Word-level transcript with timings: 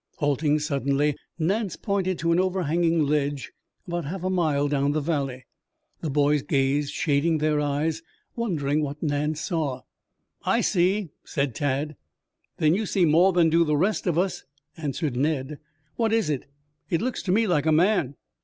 Halting 0.17 0.57
suddenly, 0.57 1.15
Nance 1.37 1.75
pointed 1.75 2.17
to 2.17 2.31
an 2.31 2.39
overhanging 2.39 3.03
ledge 3.05 3.51
about 3.87 4.05
half 4.05 4.23
a 4.23 4.31
mile 4.31 4.67
down 4.67 4.93
the 4.93 4.99
valley. 4.99 5.45
The 5.99 6.09
boys 6.09 6.41
gazed, 6.41 6.91
shading 6.91 7.37
their 7.37 7.59
eyes, 7.61 8.01
wondering 8.35 8.81
what 8.81 9.03
Nance 9.03 9.41
saw. 9.41 9.81
"I 10.43 10.61
see," 10.61 11.09
said 11.23 11.53
Tad. 11.53 11.97
"Then 12.57 12.73
you 12.73 12.87
see 12.87 13.05
more 13.05 13.31
than 13.31 13.51
do 13.51 13.63
the 13.63 13.77
rest 13.77 14.07
of 14.07 14.17
us," 14.17 14.43
answered 14.75 15.15
Ned. 15.15 15.59
"What 15.97 16.11
is 16.11 16.31
it?" 16.31 16.47
"It 16.89 16.99
looks 16.99 17.21
to 17.21 17.31
me 17.31 17.45
like 17.45 17.67
a 17.67 17.71
man." 17.71 18.15